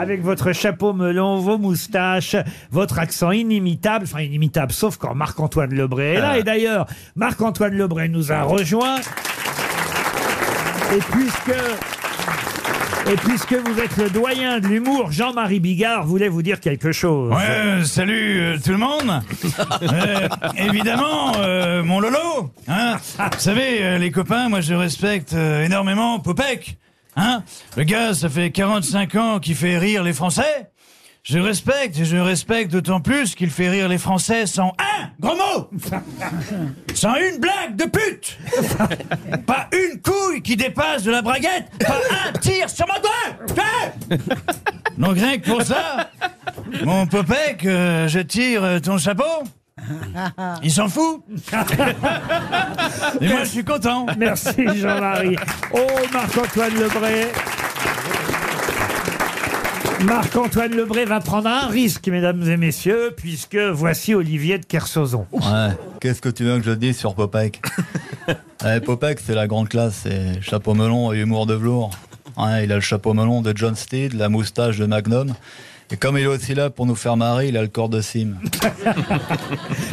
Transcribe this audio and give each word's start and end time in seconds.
avec 0.00 0.22
votre 0.22 0.52
chapeau 0.52 0.94
melon, 0.94 1.36
vos 1.36 1.58
moustaches, 1.58 2.34
votre 2.70 2.98
accent 2.98 3.32
inimitable, 3.32 4.06
enfin 4.10 4.20
inimitable, 4.20 4.72
sauf 4.72 4.96
quand 4.96 5.14
Marc-Antoine 5.14 5.74
Lebré 5.74 6.14
est 6.14 6.20
là. 6.20 6.38
Et 6.38 6.42
d'ailleurs, 6.42 6.86
Marc-Antoine 7.16 7.74
Lebré 7.74 8.08
nous 8.08 8.32
a 8.32 8.42
rejoint. 8.42 8.96
Et 10.96 11.00
puisque... 11.12 11.54
Et 13.10 13.16
puisque 13.16 13.54
vous 13.54 13.78
êtes 13.80 13.96
le 13.96 14.08
doyen 14.08 14.60
de 14.60 14.68
l'humour, 14.68 15.10
Jean-Marie 15.10 15.58
Bigard 15.58 16.06
voulait 16.06 16.28
vous 16.28 16.42
dire 16.42 16.60
quelque 16.60 16.92
chose. 16.92 17.32
Ouais, 17.32 17.38
euh, 17.48 17.84
salut 17.84 18.40
euh, 18.40 18.58
tout 18.62 18.70
le 18.70 18.78
monde. 18.78 19.22
Euh, 19.82 20.28
évidemment, 20.56 21.32
mon 21.82 22.00
Lolo. 22.00 22.52
Hein 22.68 22.96
Vous 23.18 23.40
savez, 23.40 23.98
les 23.98 24.10
copains, 24.10 24.48
moi 24.48 24.60
je 24.60 24.74
respecte 24.74 25.32
énormément 25.32 26.20
Popek. 26.20 26.76
Hein? 27.16 27.42
Le 27.76 27.84
gars, 27.84 28.14
ça 28.14 28.28
fait 28.28 28.50
45 28.50 29.14
ans 29.16 29.38
qu'il 29.40 29.54
fait 29.54 29.78
rire 29.78 30.02
les 30.02 30.12
Français. 30.12 30.70
Je 31.22 31.38
respecte 31.38 31.98
et 31.98 32.06
je 32.06 32.16
respecte 32.16 32.72
d'autant 32.72 33.00
plus 33.00 33.34
qu'il 33.34 33.50
fait 33.50 33.68
rire 33.68 33.88
les 33.88 33.98
Français 33.98 34.46
sans 34.46 34.72
un 34.78 35.10
gros 35.20 35.36
mot. 35.36 35.70
Sans 36.94 37.14
une 37.16 37.38
blague 37.38 37.76
de 37.76 37.84
pute. 37.84 38.38
Pas 39.46 39.68
une 39.72 40.00
couille 40.00 40.40
qui 40.42 40.56
dépasse 40.56 41.02
de 41.02 41.10
la 41.10 41.20
braguette. 41.20 41.66
Pas 41.86 42.00
un 42.26 42.32
tir 42.38 42.70
sur 42.70 42.86
mon 42.86 42.94
doigt. 43.00 44.18
Donc 44.96 45.14
rien 45.14 45.38
que 45.38 45.50
pour 45.50 45.62
ça, 45.62 46.10
mon 46.84 47.06
Popek, 47.06 47.66
euh, 47.66 48.08
je 48.08 48.20
tire 48.20 48.80
ton 48.82 48.96
chapeau 48.96 49.44
Il 50.62 50.70
s'en 50.70 50.88
fout 50.88 51.22
Et 53.20 53.28
moi 53.28 53.44
je 53.44 53.48
suis 53.48 53.64
content 53.64 54.06
Merci 54.18 54.66
Jean-Marie. 54.76 55.36
Oh 55.72 55.86
Marc-Antoine 56.12 56.74
Lebré. 56.74 57.26
Marc-Antoine 60.04 60.74
Lebré 60.74 61.04
va 61.04 61.20
prendre 61.20 61.48
un 61.48 61.66
risque, 61.68 62.08
mesdames 62.08 62.42
et 62.48 62.56
messieurs, 62.56 63.12
puisque 63.14 63.58
voici 63.58 64.14
Olivier 64.14 64.58
de 64.58 64.64
Kersauzon. 64.64 65.26
Ouais. 65.32 65.76
Qu'est-ce 66.00 66.22
que 66.22 66.30
tu 66.30 66.44
veux 66.44 66.58
que 66.58 66.64
je 66.64 66.70
dise 66.70 66.96
sur 66.96 67.14
Popek 67.14 67.60
ouais, 68.64 68.80
Popek, 68.80 69.20
c'est 69.20 69.34
la 69.34 69.46
grande 69.46 69.68
classe, 69.68 70.00
c'est 70.04 70.40
chapeau 70.40 70.72
melon 70.72 71.12
et 71.12 71.18
humour 71.18 71.44
de 71.46 71.54
velours. 71.54 71.90
Ouais, 72.38 72.64
il 72.64 72.72
a 72.72 72.76
le 72.76 72.80
chapeau 72.80 73.12
melon 73.12 73.42
de 73.42 73.52
John 73.54 73.76
Steed, 73.76 74.14
la 74.14 74.30
moustache 74.30 74.78
de 74.78 74.86
Magnum. 74.86 75.34
Et 75.92 75.96
comme 75.96 76.16
il 76.16 76.22
est 76.22 76.26
aussi 76.26 76.54
là 76.54 76.70
pour 76.70 76.86
nous 76.86 76.94
faire 76.94 77.16
marrer, 77.16 77.48
il 77.48 77.56
a 77.56 77.62
le 77.62 77.68
corps 77.68 77.88
de 77.88 78.00
Sim. 78.00 78.34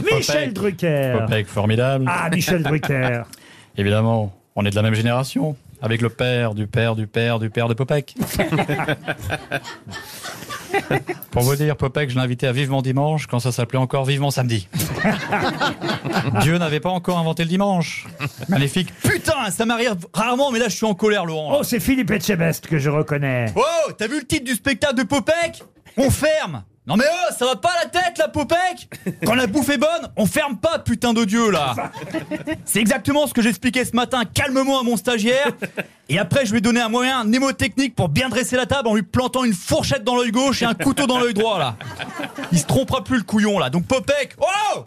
Michel 0.12 0.53
Drucker. 0.53 1.16
Popek, 1.20 1.48
formidable. 1.48 2.06
Ah, 2.08 2.30
Michel 2.30 2.62
Drucker. 2.62 3.23
Évidemment, 3.78 4.31
on 4.56 4.66
est 4.66 4.70
de 4.70 4.75
la 4.75 4.84
même 4.84 4.94
génération. 4.94 5.56
Avec 5.81 6.02
le 6.02 6.09
père, 6.09 6.53
du 6.56 6.66
père, 6.68 6.95
du 6.95 7.06
père, 7.06 7.40
du 7.40 7.50
père 7.52 7.68
de 7.68 7.73
Popek. 7.75 8.16
Pour 11.31 11.44
vous 11.44 11.56
dire, 11.56 11.78
Popek, 11.78 12.09
je 12.09 12.16
l'ai 12.16 12.22
invité 12.22 12.48
à 12.48 12.52
Vivement 12.52 12.81
Dimanche 12.81 13.28
quand 13.28 13.40
ça 13.40 13.52
s'appelait 13.52 13.78
encore 13.78 14.06
Vivement 14.06 14.31
Samedi. 14.31 14.68
Dieu 16.42 16.58
n'avait 16.58 16.80
pas 16.80 16.90
encore 16.90 17.20
inventé 17.20 17.44
le 17.44 17.50
dimanche. 17.50 18.08
Magnifique. 18.50 18.92
Putain, 19.03 19.52
ça 19.52 19.66
m'arrive 19.66 19.95
rarement, 20.14 20.52
mais 20.52 20.59
là 20.59 20.68
je 20.68 20.75
suis 20.75 20.86
en 20.86 20.95
colère, 20.95 21.25
Laurent. 21.25 21.58
Oh, 21.59 21.64
c'est 21.64 21.80
Philippe 21.80 22.09
Etchebest 22.09 22.68
que 22.68 22.80
je 22.80 22.90
reconnais. 22.90 23.53
Oh, 23.56 23.92
t'as 23.98 24.08
vu 24.08 24.20
le 24.20 24.25
titre 24.25 24.45
du 24.45 24.53
spectacle 24.56 24.95
de 24.95 25.03
Popek? 25.03 25.64
On 25.98 26.09
ferme 26.09 26.64
Non 26.86 26.95
mais 26.95 27.06
oh, 27.09 27.34
ça 27.38 27.45
va 27.45 27.56
pas 27.56 27.72
la 27.84 27.90
tête 27.90 28.17
la 28.17 28.28
Popek 28.28 28.90
Quand 29.26 29.34
la 29.34 29.48
bouffe 29.48 29.70
est 29.70 29.78
bonne, 29.78 30.12
on 30.16 30.26
ferme 30.26 30.58
pas, 30.58 30.80
putain 30.80 31.14
de 31.14 31.26
Dieu 31.26 31.50
là 31.50 31.76
C'est 32.66 32.80
exactement 32.80 33.26
ce 33.28 33.34
que 33.34 33.42
j'expliquais 33.42 33.84
ce 33.84 33.95
matin 33.95 34.23
calmement 34.25 34.80
à 34.80 34.84
mon 34.84 34.95
stagiaire. 34.95 35.52
Et 36.09 36.20
après, 36.20 36.45
je 36.45 36.52
lui 36.52 36.59
ai 36.59 36.62
donné 36.62 36.80
un 36.80 36.90
moyen 36.90 37.23
mnémotechnique 37.23 37.95
pour 37.95 38.09
bien 38.09 38.30
dresser 38.30 38.56
la 38.56 38.66
table 38.66 38.88
en 38.88 38.95
lui 38.95 39.03
plantant 39.03 39.44
une 39.44 39.53
fourchette 39.53 40.03
dans 40.03 40.16
l'œil 40.16 40.31
gauche 40.31 40.62
et 40.62 40.66
un 40.66 40.75
couteau 40.75 41.08
dans 41.08 41.20
l'œil 41.20 41.34
droit 41.34 41.59
là. 41.59 41.75
Il 42.52 42.59
se 42.59 42.66
trompera 42.66 43.03
plus 43.03 43.18
le 43.18 43.23
couillon 43.23 43.59
là. 43.59 43.70
Donc 43.70 43.86
Popek, 43.88 44.36
oh 44.40 44.86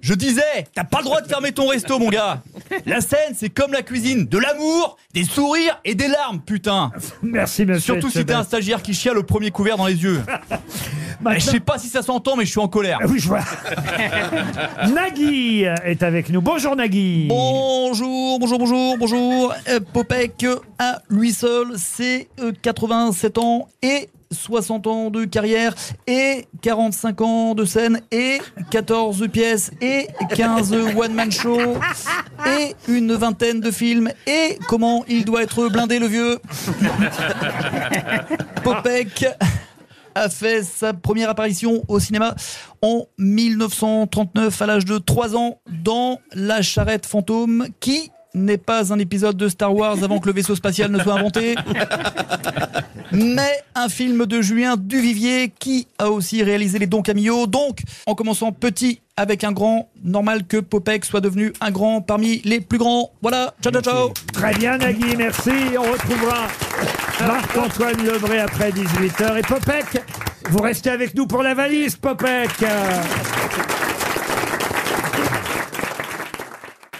je 0.00 0.14
disais, 0.14 0.66
t'as 0.74 0.84
pas 0.84 0.98
le 0.98 1.04
droit 1.04 1.20
de 1.22 1.28
fermer 1.28 1.52
ton 1.52 1.66
resto, 1.68 1.98
mon 1.98 2.10
gars. 2.10 2.42
La 2.86 3.00
scène, 3.00 3.34
c'est 3.34 3.50
comme 3.50 3.72
la 3.72 3.82
cuisine, 3.82 4.26
de 4.26 4.38
l'amour, 4.38 4.96
des 5.12 5.24
sourires 5.24 5.80
et 5.84 5.94
des 5.94 6.08
larmes, 6.08 6.40
putain. 6.40 6.90
Merci, 7.22 7.64
monsieur. 7.66 7.94
Surtout 7.94 8.10
si 8.10 8.24
t'es 8.24 8.32
un 8.32 8.44
stagiaire 8.44 8.82
qui 8.82 8.94
chiale 8.94 9.18
au 9.18 9.22
premier 9.22 9.50
couvert 9.50 9.76
dans 9.76 9.86
les 9.86 10.02
yeux. 10.02 10.22
Eh, 11.30 11.40
Je 11.40 11.44
sais 11.46 11.60
pas 11.60 11.78
si 11.78 11.88
ça 11.88 12.02
s'entend, 12.02 12.36
mais 12.36 12.44
je 12.44 12.50
suis 12.50 12.60
en 12.60 12.68
colère. 12.68 12.98
Ah 13.00 13.06
oui, 13.08 13.18
je 13.18 13.28
vois. 13.28 13.40
Nagui 14.94 15.62
est 15.62 16.02
avec 16.02 16.28
nous. 16.28 16.42
Bonjour 16.42 16.76
Nagui. 16.76 17.28
Bonjour, 17.28 18.38
bonjour, 18.38 18.58
bonjour, 18.58 18.98
bonjour. 18.98 19.54
Euh, 19.68 19.80
Popek, 19.92 20.44
à 20.78 21.00
lui 21.08 21.32
seul, 21.32 21.76
c'est 21.78 22.28
euh, 22.40 22.52
87 22.60 23.38
ans 23.38 23.68
et 23.80 24.10
60 24.32 24.86
ans 24.86 25.10
de 25.10 25.24
carrière 25.24 25.74
et 26.06 26.46
45 26.60 27.20
ans 27.20 27.54
de 27.54 27.64
scène 27.64 28.00
et 28.10 28.38
14 28.70 29.28
pièces 29.28 29.70
et 29.80 30.08
15 30.34 30.72
one-man 30.96 31.30
show 31.30 31.76
et 32.46 32.74
une 32.88 33.14
vingtaine 33.14 33.60
de 33.60 33.70
films 33.70 34.10
et 34.26 34.58
comment 34.68 35.04
il 35.08 35.24
doit 35.24 35.42
être 35.42 35.68
blindé 35.68 35.98
le 35.98 36.06
vieux. 36.06 36.38
Popek 38.62 39.26
a 40.14 40.28
fait 40.28 40.62
sa 40.62 40.92
première 40.92 41.30
apparition 41.30 41.82
au 41.88 41.98
cinéma 41.98 42.34
en 42.82 43.06
1939 43.18 44.62
à 44.62 44.66
l'âge 44.66 44.84
de 44.84 44.98
3 44.98 45.36
ans 45.36 45.58
dans 45.82 46.20
La 46.32 46.62
charrette 46.62 47.06
fantôme 47.06 47.66
qui 47.80 48.10
n'est 48.34 48.58
pas 48.58 48.92
un 48.92 48.98
épisode 48.98 49.36
de 49.36 49.48
Star 49.48 49.74
Wars 49.74 50.02
avant 50.02 50.18
que 50.18 50.26
le 50.26 50.34
vaisseau 50.34 50.56
spatial 50.56 50.90
ne 50.90 50.98
soit 50.98 51.14
inventé, 51.14 51.54
mais 53.12 53.62
un 53.76 53.88
film 53.88 54.26
de 54.26 54.42
Julien 54.42 54.76
Duvivier 54.76 55.52
qui 55.56 55.86
a 55.98 56.10
aussi 56.10 56.42
réalisé 56.42 56.80
Les 56.80 56.88
Dons 56.88 57.02
Camillo. 57.02 57.46
Donc, 57.46 57.78
en 58.06 58.14
commençant 58.14 58.50
petit 58.50 59.00
avec 59.16 59.44
un 59.44 59.52
grand, 59.52 59.90
normal 60.02 60.44
que 60.44 60.56
Popek 60.56 61.04
soit 61.04 61.20
devenu 61.20 61.52
un 61.60 61.70
grand 61.70 62.00
parmi 62.00 62.40
les 62.44 62.60
plus 62.60 62.78
grands. 62.78 63.12
Voilà, 63.22 63.54
ciao 63.62 63.72
ciao 63.72 63.82
ciao 63.82 64.12
Très 64.32 64.54
bien 64.54 64.78
Nagui, 64.78 65.16
merci. 65.16 65.50
On 65.78 65.92
retrouvera 65.92 66.48
Marc-Antoine 67.20 68.04
Lebré 68.04 68.40
après 68.40 68.70
18h. 68.70 69.38
Et 69.38 69.42
Popek, 69.42 70.02
vous 70.50 70.60
restez 70.60 70.90
avec 70.90 71.14
nous 71.14 71.26
pour 71.26 71.42
la 71.42 71.54
valise, 71.54 71.96
Popek. 71.96 72.50